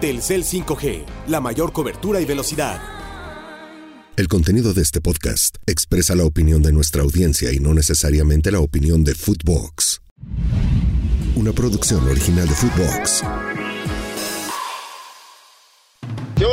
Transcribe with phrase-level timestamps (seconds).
[0.00, 2.80] Telcel 5G, la mayor cobertura y velocidad.
[4.16, 8.60] El contenido de este podcast expresa la opinión de nuestra audiencia y no necesariamente la
[8.60, 10.00] opinión de Footbox.
[11.36, 13.22] Una producción original de Footbox.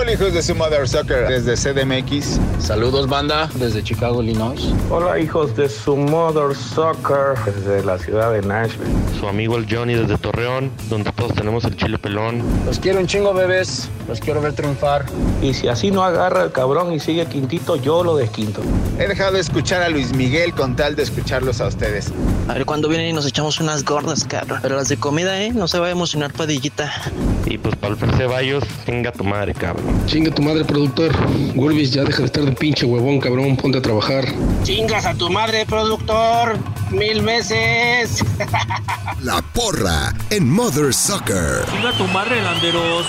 [0.07, 2.39] Yo, hijos de su Mother Soccer desde CDMX.
[2.59, 4.73] Saludos, banda, desde Chicago, Illinois.
[4.89, 8.89] Hola, hijos de su Mother Soccer desde la ciudad de Nashville.
[9.19, 12.41] Su amigo el Johnny desde Torreón, donde todos tenemos el chile pelón.
[12.65, 13.89] Los quiero un chingo, bebés.
[14.07, 15.05] Los quiero ver triunfar.
[15.41, 18.61] Y si así no agarra el cabrón y sigue quintito, yo lo desquinto.
[18.97, 22.13] He dejado de escuchar a Luis Miguel con tal de escucharlos a ustedes.
[22.47, 24.59] A ver cuándo vienen y nos echamos unas gordas, cabrón.
[24.61, 25.51] Pero las de comida, ¿eh?
[25.51, 26.89] No se va a emocionar, padillita.
[27.45, 29.96] Y pues para el Ceballos, tenga tu madre, cabrón.
[30.05, 31.11] Chinga tu madre, productor.
[31.55, 33.57] Gulbis, ya deja de estar de pinche huevón, cabrón.
[33.57, 34.25] Ponte a trabajar.
[34.63, 36.57] Chingas a tu madre, productor.
[36.91, 38.23] Mil veces.
[39.21, 41.65] La porra en Mother Soccer.
[41.71, 43.05] Chinga tu madre, landeros.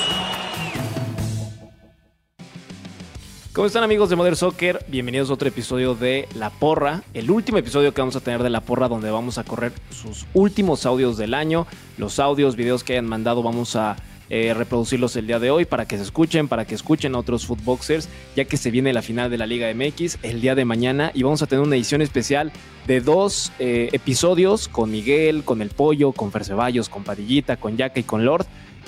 [3.58, 4.84] ¿Cómo están amigos de Mother Soccer?
[4.86, 8.50] Bienvenidos a otro episodio de La Porra, el último episodio que vamos a tener de
[8.50, 12.92] La Porra donde vamos a correr sus últimos audios del año, los audios, videos que
[12.92, 13.96] hayan mandado vamos a
[14.30, 17.46] eh, reproducirlos el día de hoy para que se escuchen, para que escuchen a otros
[17.46, 21.10] footboxers, ya que se viene la final de la Liga MX el día de mañana
[21.14, 22.52] y vamos a tener una edición especial
[22.86, 28.00] de dos eh, episodios con Miguel, con El Pollo, con Ferceballos, con Padillita, con Yaka
[28.00, 28.46] y con Lord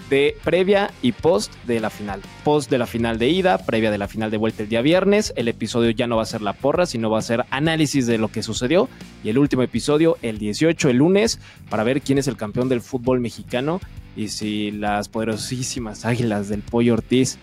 [0.08, 2.20] de previa y post de la final.
[2.44, 5.32] Post de la final de ida, previa de la final de vuelta el día viernes.
[5.36, 8.18] El episodio ya no va a ser la porra, sino va a ser análisis de
[8.18, 8.88] lo que sucedió.
[9.22, 11.38] Y el último episodio, el 18, el lunes,
[11.68, 13.80] para ver quién es el campeón del fútbol mexicano
[14.16, 17.38] y si las poderosísimas águilas del Pollo Ortiz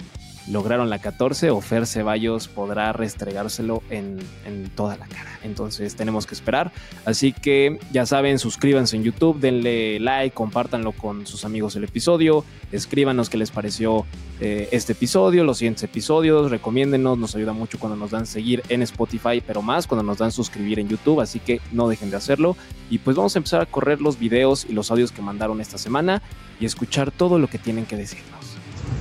[0.52, 5.40] lograron la 14 o Fer Ceballos podrá restregárselo en, en, toda la cara.
[5.44, 6.72] Entonces tenemos que esperar.
[7.06, 12.44] Así que ya saben, suscríbanse en YouTube, denle like, compártanlo con sus amigos el episodio,
[12.72, 14.06] escríbanos qué les pareció
[14.40, 18.82] eh, este episodio, los siguientes episodios, recomiéndenos, nos ayuda mucho cuando nos dan seguir en
[18.84, 22.56] Spotify, pero más cuando nos dan suscribir en YouTube, así que no dejen de hacerlo.
[22.90, 25.78] Y pues vamos a empezar a correr los videos y los audios que mandaron esta
[25.78, 26.22] semana
[26.60, 28.37] y escuchar todo lo que tienen que decirnos.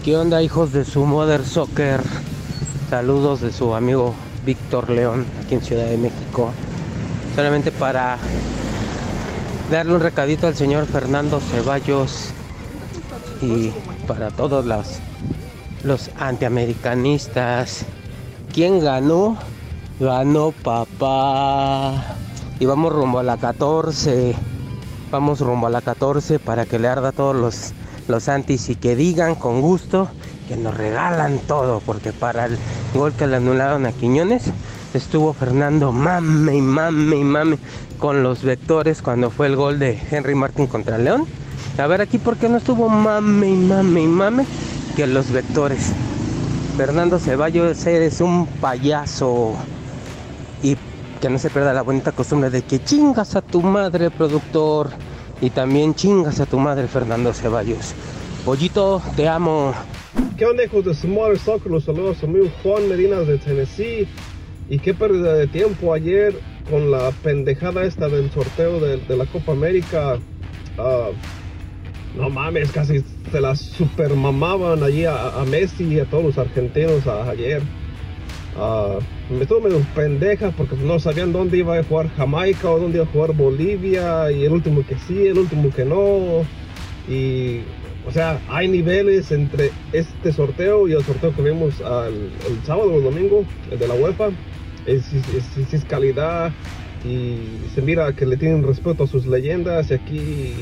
[0.06, 2.00] ¿Qué onda hijos de su Mother Soccer?
[2.88, 6.52] Saludos de su amigo Víctor León aquí en Ciudad de México.
[7.34, 8.16] Solamente para
[9.68, 12.30] darle un recadito al señor Fernando Ceballos
[13.42, 13.72] y
[14.06, 15.00] para todos los,
[15.82, 17.84] los antiamericanistas.
[18.54, 19.36] ¿Quién ganó?
[19.98, 22.14] Ganó papá.
[22.60, 24.36] Y vamos rumbo a la 14.
[25.10, 27.72] Vamos rumbo a la 14 para que le arda a todos los
[28.08, 30.08] los antis y que digan con gusto
[30.48, 32.58] que nos regalan todo, porque para el
[32.94, 34.44] gol que le anularon a Quiñones
[34.94, 37.58] estuvo Fernando mame y mame y mame
[37.98, 41.26] con los vectores cuando fue el gol de Henry Martin contra León.
[41.78, 44.46] A ver aquí por qué no estuvo mame y mame y mame
[44.94, 45.92] que los vectores.
[46.76, 49.54] Fernando Ceballos eres un payaso
[50.62, 50.76] y
[51.20, 54.90] que no se pierda la bonita costumbre de que chingas a tu madre productor.
[55.40, 57.94] Y también chingas a tu madre, Fernando Ceballos.
[58.44, 59.74] Pollito, te amo.
[60.38, 61.70] ¿Qué onda, de Small Soccer?
[61.70, 64.06] Los saludos a su amigo Juan Medina de Tennessee.
[64.68, 66.34] Y qué pérdida de tiempo ayer
[66.70, 70.18] con la pendejada esta del sorteo de, la Copa América.
[70.78, 71.12] Uh,
[72.18, 77.06] no mames, casi se la super mamaban allí a, Messi y a todos los argentinos
[77.06, 77.62] ayer.
[78.56, 79.00] Uh,
[79.30, 83.06] me estuvo medio pendeja porque no sabían dónde iba a jugar Jamaica o dónde iba
[83.06, 86.42] a jugar Bolivia y el último que sí, el último que no.
[87.06, 87.60] Y,
[88.06, 92.96] o sea, hay niveles entre este sorteo y el sorteo que vimos el sábado o
[92.96, 94.30] el domingo, el de la UEFA.
[94.86, 95.04] Es,
[95.86, 96.50] calidad
[97.04, 100.54] y se mira que le tienen respeto a sus leyendas y aquí,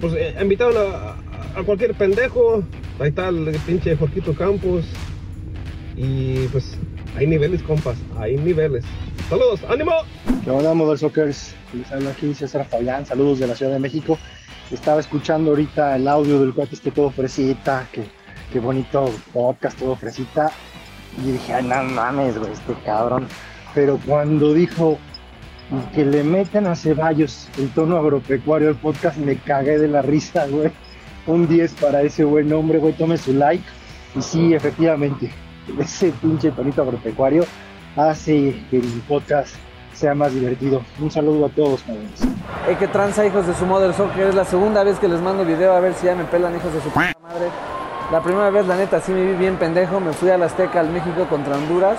[0.00, 2.64] pues, eh, invitaron a, a cualquier pendejo.
[2.98, 4.84] Ahí está el pinche Jorquito Campos.
[5.98, 6.78] Y pues
[7.16, 8.84] hay niveles, compas, hay niveles.
[9.28, 9.92] Saludos, ánimo.
[10.44, 11.54] ¿Qué onda, Model Sockers?
[11.74, 14.18] Les habla aquí César Fabián, saludos de la Ciudad de México.
[14.70, 18.04] Estaba escuchando ahorita el audio del cuate este todo fresita, que,
[18.52, 20.50] qué bonito podcast, todo fresita.
[21.22, 23.26] Y dije, ay, no mames, güey, este cabrón.
[23.74, 24.98] Pero cuando dijo
[25.94, 30.46] que le meten a Ceballos el tono agropecuario al podcast, me cagué de la risa,
[30.46, 30.70] güey.
[31.26, 33.64] Un 10 para ese buen hombre, güey, tome su like.
[34.16, 35.30] Y sí, efectivamente,
[35.80, 37.44] ese pinche tonito agropecuario
[37.96, 39.54] hace que el podcast
[39.92, 40.82] sea más divertido.
[41.00, 42.20] Un saludo a todos, cabrones.
[42.66, 44.28] Hey, qué tranza, hijos de su Mother Soccer.
[44.28, 46.72] Es la segunda vez que les mando video a ver si ya me pelan, hijos
[46.72, 47.48] de su puta madre.
[48.12, 50.00] La primera vez, la neta, sí me vi bien pendejo.
[50.00, 51.98] Me fui a la Azteca, al México contra Honduras.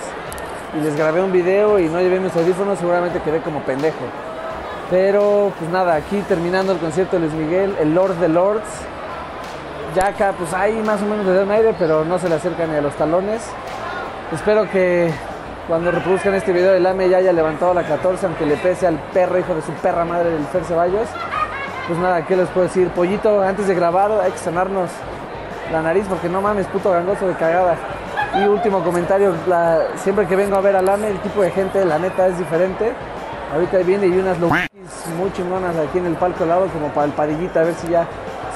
[0.76, 2.78] Y les grabé un video y no llevé mis audífonos.
[2.78, 4.04] Seguramente quedé como pendejo.
[4.90, 8.68] Pero, pues nada, aquí terminando el concierto de Luis Miguel, el Lord de Lords.
[9.94, 12.76] Yaka, pues ahí más o menos le dan aire, pero no se le acerca ni
[12.76, 13.42] a los talones.
[14.32, 15.10] Espero que
[15.66, 18.98] cuando reproduzcan este video el AME ya haya levantado la 14, aunque le pese al
[19.12, 21.08] perro hijo de su perra madre del Fer Ceballos.
[21.86, 22.88] Pues nada, ¿qué les puedo decir?
[22.90, 24.90] Pollito, antes de grabar hay que sanarnos
[25.72, 27.76] la nariz porque no mames, puto gangoso de cagada.
[28.36, 29.34] Y último comentario,
[29.96, 32.92] siempre que vengo a ver al AME, el tipo de gente, la neta, es diferente.
[33.52, 34.68] Ahorita viene y unas loquis
[35.18, 37.88] muy chingonas aquí en el palco al lado, como para el parillita, a ver si
[37.88, 38.06] ya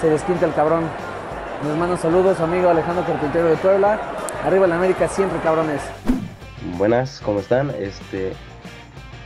[0.00, 0.84] se desquinta el cabrón.
[1.62, 4.00] Les mando saludos, amigo Alejandro Carpintero de Puebla.
[4.44, 5.80] Arriba la América siempre, cabrones.
[6.76, 7.70] Buenas, ¿cómo están?
[7.70, 8.32] Este.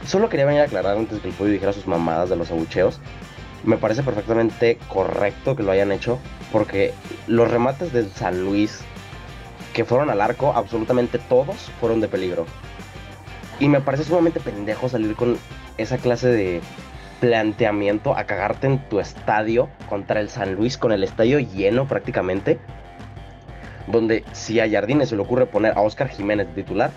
[0.06, 3.00] Solo quería venir a aclarar antes que el pollo dijera sus mamadas de los abucheos.
[3.64, 6.18] Me parece perfectamente correcto que lo hayan hecho.
[6.52, 6.94] Porque
[7.26, 8.82] los remates del San Luis
[9.72, 12.46] que fueron al arco, absolutamente todos fueron de peligro.
[13.60, 15.36] Y me parece sumamente pendejo salir con
[15.76, 16.60] esa clase de
[17.20, 22.58] planteamiento a cagarte en tu estadio contra el San Luis con el estadio lleno prácticamente.
[23.86, 26.90] Donde si a Jardines se le ocurre poner a Oscar Jiménez titular,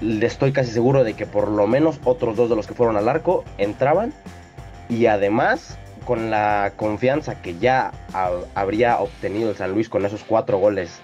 [0.00, 2.96] le estoy casi seguro de que por lo menos otros dos de los que fueron
[2.96, 4.12] al arco entraban.
[4.88, 10.22] Y además, con la confianza que ya ha- habría obtenido el San Luis con esos
[10.22, 11.00] cuatro goles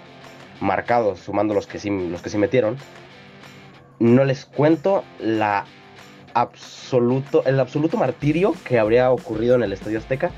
[0.61, 2.77] marcados, sumando los que sí, los que sí metieron,
[3.99, 5.65] no les cuento la
[6.35, 10.31] absoluto, el absoluto martirio que habría ocurrido en el Estadio Azteca.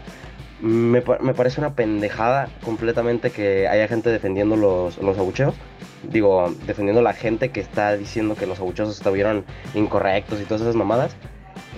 [0.61, 5.55] Me, me parece una pendejada completamente que haya gente defendiendo los, los abucheos.
[6.11, 9.45] Digo, defendiendo la gente que está diciendo que los abucheos estuvieron
[9.75, 11.17] incorrectos y todas esas mamadas.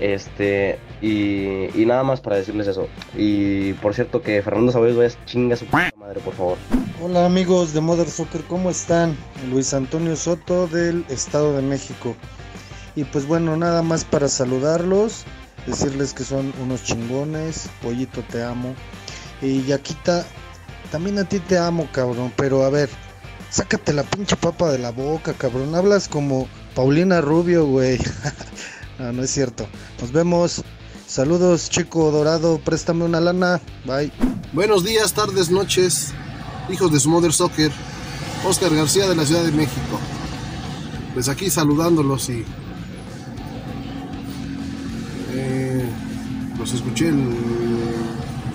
[0.00, 2.88] Este, y, y nada más para decirles eso.
[3.16, 6.58] Y por cierto, que Fernando vaya a chinga su madre, por favor.
[7.02, 9.16] Hola amigos de Mother Soccer, ¿cómo están?
[9.50, 12.14] Luis Antonio Soto del Estado de México.
[12.96, 15.24] Y pues bueno, nada más para saludarlos,
[15.66, 18.74] decirles que son unos chingones, Pollito te amo.
[19.42, 20.24] Y Yaquita,
[20.90, 22.88] también a ti te amo, cabrón, pero a ver,
[23.50, 25.74] sácate la pinche papa de la boca, cabrón.
[25.74, 27.98] Hablas como Paulina Rubio, güey.
[28.98, 29.68] no, no es cierto.
[30.00, 30.64] Nos vemos.
[31.06, 33.60] Saludos, chico dorado, préstame una lana.
[33.84, 34.10] Bye.
[34.52, 36.12] Buenos días, tardes, noches,
[36.68, 37.70] hijos de su Mother Soccer.
[38.44, 40.00] Oscar García de la Ciudad de México.
[41.14, 42.44] Pues aquí saludándolos y.
[45.36, 45.84] eh,
[46.58, 47.12] los escuché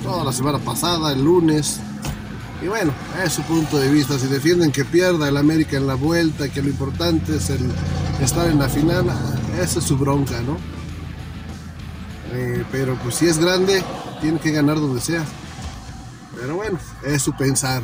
[0.04, 1.80] toda la semana pasada, el lunes.
[2.62, 2.92] Y bueno,
[3.24, 4.18] es su punto de vista.
[4.18, 7.72] Si defienden que pierda el América en la vuelta, que lo importante es el
[8.22, 9.06] estar en la final,
[9.60, 10.58] esa es su bronca, ¿no?
[12.34, 13.84] Eh, pero pues si es grande,
[14.22, 15.24] tiene que ganar donde sea.
[16.36, 17.84] Pero bueno, es su pensar.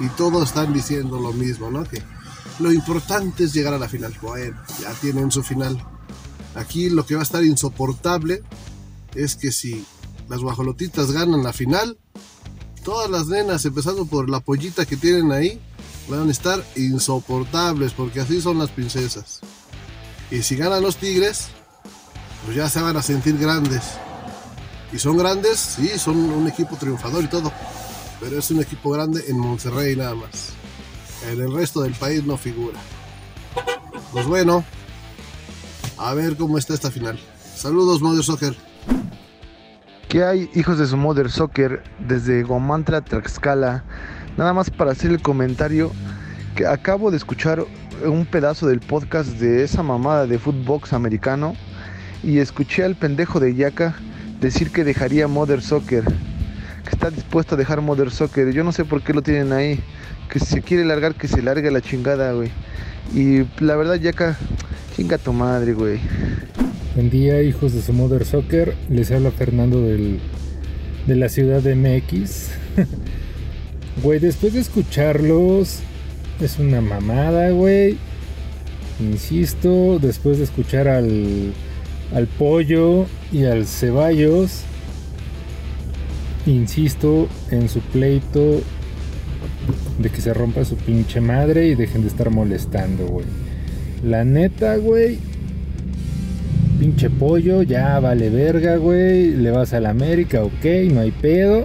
[0.00, 1.84] Y todos están diciendo lo mismo, ¿no?
[1.84, 2.02] Que
[2.60, 4.14] lo importante es llegar a la final.
[4.22, 5.82] Bueno, ya tienen su final.
[6.54, 8.42] Aquí lo que va a estar insoportable
[9.14, 9.84] es que si
[10.28, 11.98] las guajolotitas ganan la final,
[12.84, 15.60] todas las nenas, empezando por la pollita que tienen ahí,
[16.08, 19.40] van a estar insoportables, porque así son las princesas.
[20.30, 21.48] Y si ganan los tigres,
[22.44, 23.82] pues ya se van a sentir grandes.
[24.92, 27.52] Y son grandes, sí, son un equipo triunfador y todo.
[28.20, 30.50] Pero es un equipo grande en Monterrey nada más.
[31.30, 32.78] En el resto del país no figura.
[34.12, 34.64] Pues bueno,
[35.98, 37.18] a ver cómo está esta final.
[37.54, 38.54] Saludos, Mother Soccer.
[40.08, 43.84] ¿Qué hay, hijos de su Mother Soccer, desde Gomantla, Tlaxcala?
[44.36, 45.90] Nada más para hacer el comentario
[46.54, 47.64] que acabo de escuchar
[48.04, 51.54] un pedazo del podcast de esa mamada de Footbox americano
[52.22, 53.96] y escuché al pendejo de Yaka
[54.40, 58.52] decir que dejaría Mother Soccer, que está dispuesto a dejar Mother Soccer.
[58.52, 59.80] Yo no sé por qué lo tienen ahí,
[60.30, 62.50] que si se quiere largar, que se largue la chingada, güey.
[63.12, 64.38] Y la verdad, Yaka,
[64.98, 66.00] chinga tu madre, güey.
[66.96, 68.74] Buen día, hijos de su Mother Soccer.
[68.90, 70.18] Les habla Fernando del,
[71.06, 72.48] de la ciudad de MX.
[74.02, 75.80] Güey, después de escucharlos,
[76.40, 77.96] es una mamada, güey.
[78.98, 81.52] Insisto, después de escuchar al,
[82.12, 84.62] al pollo y al Ceballos,
[86.46, 88.60] insisto en su pleito
[90.00, 93.47] de que se rompa su pinche madre y dejen de estar molestando, güey.
[94.04, 95.18] La neta, güey,
[96.78, 99.32] pinche pollo, ya vale verga, güey.
[99.32, 101.64] Le vas a la América, ok, no hay pedo.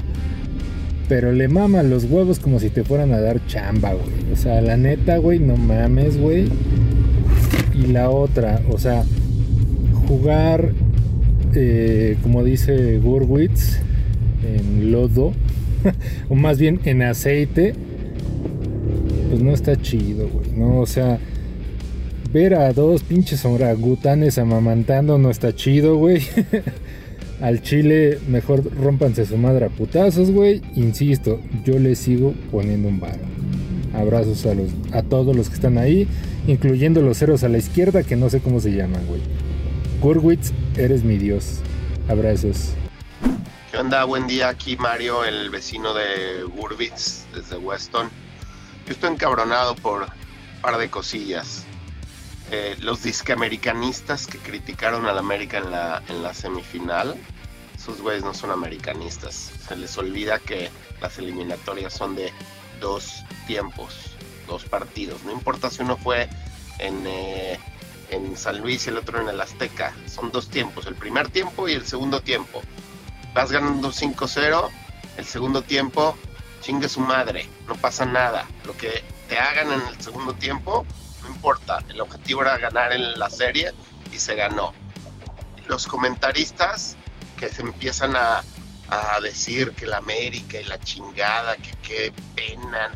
[1.08, 4.32] Pero le maman los huevos como si te fueran a dar chamba, güey.
[4.32, 6.48] O sea, la neta, güey, no mames, güey.
[7.74, 9.04] Y la otra, o sea,
[10.08, 10.72] jugar,
[11.54, 13.80] eh, como dice Gurwitz,
[14.44, 15.34] en lodo,
[16.30, 17.74] o más bien en aceite,
[19.30, 20.52] pues no está chido, güey.
[20.58, 21.20] No, o sea,
[22.34, 26.28] ver a dos pinches orangutanes amamantando no está chido, güey.
[27.42, 30.62] Al Chile, mejor rompanse su madre a putazos, güey.
[30.76, 33.20] Insisto, yo le sigo poniendo un bar.
[33.94, 36.08] Abrazos a, los, a todos los que están ahí,
[36.48, 39.22] incluyendo los ceros a la izquierda, que no sé cómo se llaman, güey.
[40.02, 41.60] Gurwitz, eres mi dios.
[42.10, 42.74] Abrazos.
[43.70, 44.06] ¿Qué onda?
[44.06, 48.10] Buen día, aquí Mario, el vecino de Gurwitz, desde Weston.
[48.88, 51.66] Yo estoy encabronado por un par de cosillas.
[52.56, 57.16] Eh, los disqueamericanistas que criticaron al América en la, en la semifinal,
[57.76, 59.54] esos güeyes no son americanistas.
[59.68, 60.70] Se les olvida que
[61.02, 62.32] las eliminatorias son de
[62.80, 64.12] dos tiempos,
[64.46, 65.24] dos partidos.
[65.24, 66.30] No importa si uno fue
[66.78, 67.58] en, eh,
[68.12, 69.92] en San Luis y el otro en el Azteca.
[70.06, 72.62] Son dos tiempos, el primer tiempo y el segundo tiempo.
[73.34, 74.70] Vas ganando 5-0,
[75.18, 76.16] el segundo tiempo,
[76.62, 78.46] chingue su madre, no pasa nada.
[78.64, 80.86] Lo que te hagan en el segundo tiempo,
[81.44, 81.84] importa.
[81.90, 83.74] El objetivo era ganar en la serie
[84.14, 84.74] y se ganó.
[85.68, 86.96] Los comentaristas
[87.38, 88.44] que se empiezan a,
[88.90, 92.92] a decir que la América y la chingada, que qué pena,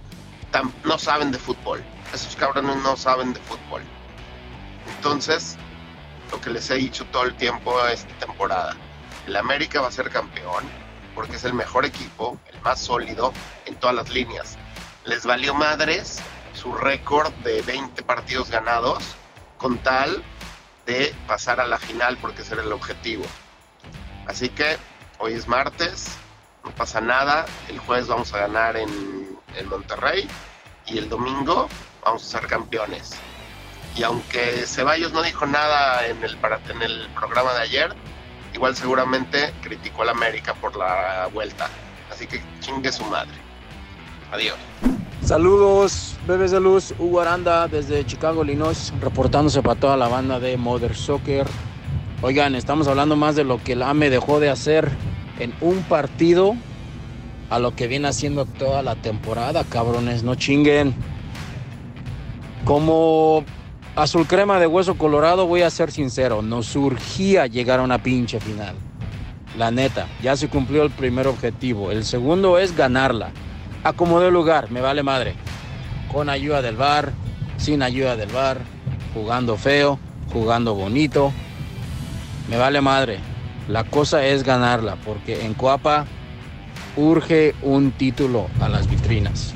[0.85, 1.83] no saben de fútbol.
[2.13, 3.81] Esos cabrones no saben de fútbol.
[4.95, 5.57] Entonces,
[6.31, 8.77] lo que les he dicho todo el tiempo esta temporada,
[9.27, 10.63] el América va a ser campeón
[11.15, 13.33] porque es el mejor equipo, el más sólido
[13.65, 14.57] en todas las líneas.
[15.03, 16.21] Les valió madres
[16.67, 19.01] su récord de 20 partidos ganados
[19.57, 20.21] con tal
[20.85, 23.23] de pasar a la final porque ese era el objetivo.
[24.27, 24.77] Así que
[25.19, 26.17] hoy es martes,
[26.65, 28.89] no pasa nada, el jueves vamos a ganar en,
[29.55, 30.27] en Monterrey
[30.85, 31.69] y el domingo
[32.03, 33.15] vamos a ser campeones.
[33.95, 36.37] Y aunque Ceballos no dijo nada en el,
[36.69, 37.95] en el programa de ayer,
[38.53, 41.69] igual seguramente criticó a la América por la vuelta.
[42.11, 43.37] Así que chingue su madre.
[44.33, 44.57] Adiós.
[45.27, 50.55] Saludos, bebés de luz, Hugo Aranda desde Chicago, Illinois, reportándose para toda la banda de
[50.55, 51.45] Mother Soccer.
[52.21, 54.89] Oigan, estamos hablando más de lo que el AME dejó de hacer
[55.37, 56.55] en un partido
[57.49, 60.95] a lo que viene haciendo toda la temporada, cabrones, no chinguen.
[62.63, 63.43] Como
[63.97, 68.39] azul crema de hueso colorado, voy a ser sincero, nos surgía llegar a una pinche
[68.39, 68.75] final.
[69.57, 71.91] La neta, ya se cumplió el primer objetivo.
[71.91, 73.31] El segundo es ganarla.
[73.87, 75.33] Acomodé el lugar, me vale madre.
[76.11, 77.13] Con ayuda del bar,
[77.55, 78.57] sin ayuda del bar,
[79.13, 79.97] jugando feo,
[80.33, 81.31] jugando bonito.
[82.49, 83.19] Me vale madre.
[83.69, 86.05] La cosa es ganarla, porque en Coapa
[86.97, 89.53] urge un título a las vitrinas.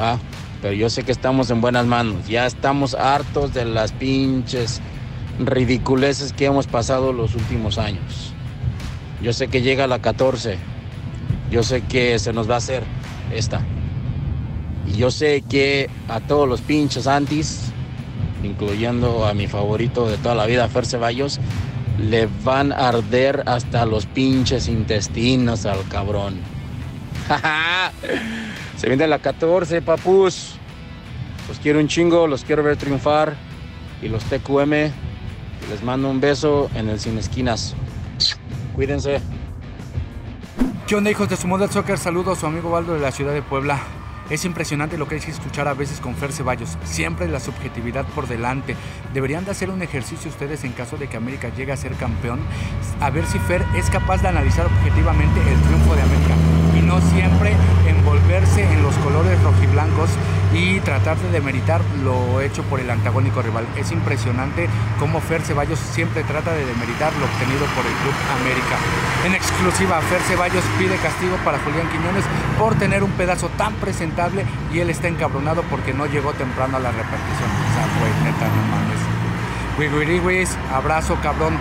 [0.00, 0.18] Va,
[0.62, 2.26] pero yo sé que estamos en buenas manos.
[2.26, 4.80] Ya estamos hartos de las pinches
[5.38, 8.32] ridiculeces que hemos pasado los últimos años.
[9.20, 10.56] Yo sé que llega la 14.
[11.50, 12.82] Yo sé que se nos va a hacer
[13.32, 13.62] esta.
[14.86, 17.70] Y yo sé que a todos los pinches antis,
[18.42, 21.40] incluyendo a mi favorito de toda la vida, Fer Ceballos,
[21.98, 26.38] le van a arder hasta los pinches intestinos al cabrón.
[28.76, 30.54] Se viene la 14, papus.
[31.48, 33.34] Los quiero un chingo, los quiero ver triunfar.
[34.02, 34.70] Y los TQM,
[35.70, 37.74] les mando un beso en el Sin Esquinas.
[38.74, 39.20] Cuídense.
[40.90, 41.98] ¿Qué onda, hijos de su Model Soccer?
[41.98, 43.78] Saludos a su amigo Valdo de la ciudad de Puebla.
[44.28, 46.76] Es impresionante lo que hay que escuchar a veces con Fer Ceballos.
[46.82, 48.74] Siempre la subjetividad por delante.
[49.14, 52.40] Deberían de hacer un ejercicio ustedes en caso de que América llegue a ser campeón.
[53.00, 56.34] A ver si Fer es capaz de analizar objetivamente el triunfo de América.
[56.76, 57.52] Y no siempre
[57.86, 60.10] envolverse en los colores rojiblancos
[60.52, 63.66] y tratar de demeritar lo hecho por el antagónico rival.
[63.76, 68.76] Es impresionante cómo Fer Ceballos siempre trata de demeritar lo obtenido por el Club América.
[69.24, 72.24] En exclusiva, Fer Ceballos pide castigo para Julián Quiñones
[72.58, 76.80] por tener un pedazo tan presentable y él está encabronado porque no llegó temprano a
[76.80, 77.50] la repartición.
[77.50, 79.00] O sea, güey, neta, no mames.
[80.74, 81.56] Abrazo, cabrón.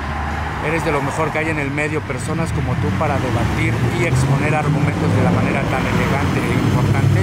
[0.67, 4.03] Eres de lo mejor que hay en el medio, personas como tú para debatir y
[4.03, 7.19] exponer argumentos de la manera tan elegante e importante.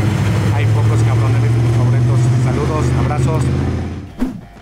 [0.55, 1.36] Hay pocos cabrones.
[2.77, 3.45] Saludos, abrazos.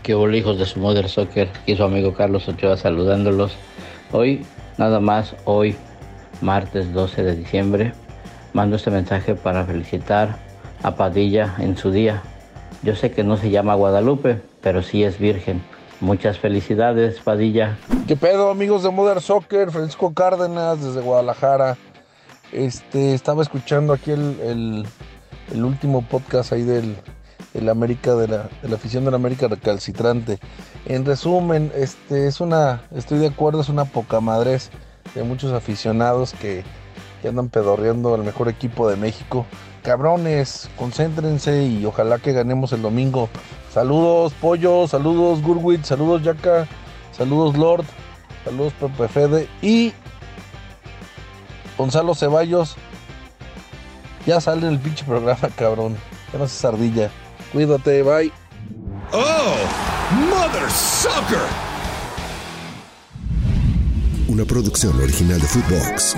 [0.05, 3.57] Que hola hijos de su Mother Soccer y su amigo Carlos Ochoa saludándolos.
[4.13, 4.47] Hoy,
[4.79, 5.75] nada más, hoy,
[6.41, 7.93] martes 12 de diciembre,
[8.53, 10.37] mando este mensaje para felicitar
[10.85, 12.23] a Padilla en su día.
[12.85, 15.61] Yo sé que no se llama Guadalupe, pero sí es virgen.
[16.01, 17.79] Muchas felicidades, Padilla.
[18.07, 19.73] ¿Qué pedo, amigos de Modern Soccer?
[19.73, 21.77] Francisco Cárdenas desde Guadalajara.
[22.53, 24.87] Este, estaba escuchando aquí el,
[25.53, 26.95] el, último podcast ahí del
[27.55, 30.39] el América de la, de la afición de la América recalcitrante.
[30.87, 34.71] En resumen, este es una, estoy de acuerdo, es una poca madres
[35.15, 36.65] de muchos aficionados que,
[37.23, 39.47] que andan pedorreando al mejor equipo de México
[39.85, 43.29] cabrones, concéntrense y ojalá que ganemos el domingo.
[43.73, 46.67] Saludos, Pollo, saludos, Gurwit, saludos, Yaka,
[47.13, 47.85] saludos, Lord,
[48.45, 49.93] saludos, Pepe Fede y
[51.77, 52.77] Gonzalo Ceballos,
[54.27, 55.97] ya sale el pinche programa, cabrón.
[56.33, 57.11] Ya no seas ardilla.
[57.55, 58.33] Cuídate, bye.
[59.13, 59.55] ¡Oh!
[60.29, 61.39] ¡Mother Sucker!
[64.27, 66.17] Una producción original de Footbox.